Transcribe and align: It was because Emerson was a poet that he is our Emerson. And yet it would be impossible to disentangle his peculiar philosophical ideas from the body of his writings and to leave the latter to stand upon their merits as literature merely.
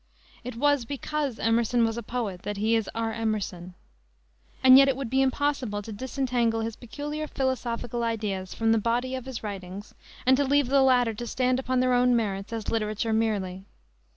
It 0.43 0.55
was 0.55 0.83
because 0.83 1.37
Emerson 1.37 1.85
was 1.85 1.95
a 1.95 2.01
poet 2.01 2.41
that 2.41 2.57
he 2.57 2.73
is 2.75 2.89
our 2.95 3.13
Emerson. 3.13 3.75
And 4.63 4.75
yet 4.75 4.87
it 4.87 4.95
would 4.97 5.11
be 5.11 5.21
impossible 5.21 5.83
to 5.83 5.91
disentangle 5.91 6.61
his 6.61 6.75
peculiar 6.75 7.27
philosophical 7.27 8.03
ideas 8.03 8.55
from 8.55 8.71
the 8.71 8.79
body 8.79 9.13
of 9.13 9.25
his 9.25 9.43
writings 9.43 9.93
and 10.25 10.35
to 10.37 10.43
leave 10.43 10.69
the 10.69 10.81
latter 10.81 11.13
to 11.13 11.27
stand 11.27 11.59
upon 11.59 11.81
their 11.81 12.03
merits 12.07 12.51
as 12.51 12.71
literature 12.71 13.13
merely. 13.13 13.63